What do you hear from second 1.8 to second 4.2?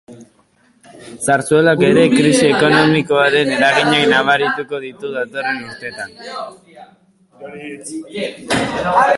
ere krisi ekonomikoaren eraginak